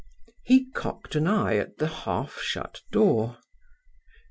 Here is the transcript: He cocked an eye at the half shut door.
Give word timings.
He 0.43 0.65
cocked 0.71 1.13
an 1.15 1.27
eye 1.27 1.57
at 1.57 1.77
the 1.77 1.85
half 1.85 2.39
shut 2.41 2.81
door. 2.91 3.37